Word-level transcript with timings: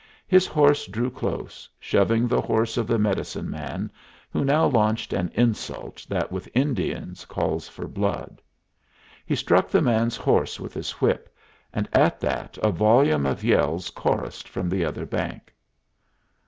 His 0.27 0.47
horse 0.47 0.87
drew 0.87 1.11
close, 1.11 1.69
shoving 1.79 2.27
the 2.27 2.41
horse 2.41 2.75
of 2.75 2.87
the 2.87 2.97
medicine 2.97 3.47
man, 3.51 3.91
who 4.31 4.43
now 4.43 4.65
launched 4.65 5.13
an 5.13 5.29
insult 5.35 6.07
that 6.09 6.31
with 6.31 6.49
Indians 6.55 7.23
calls 7.25 7.67
for 7.69 7.87
blood. 7.87 8.41
He 9.27 9.35
struck 9.35 9.69
the 9.69 9.79
man's 9.79 10.17
horse 10.17 10.59
with 10.59 10.73
his 10.73 10.89
whip, 11.01 11.31
and 11.71 11.87
at 11.93 12.19
that 12.19 12.57
a 12.63 12.71
volume 12.71 13.27
of 13.27 13.43
yells 13.43 13.91
chorussed 13.91 14.47
from 14.47 14.69
the 14.69 14.83
other 14.83 15.05
bank. 15.05 15.53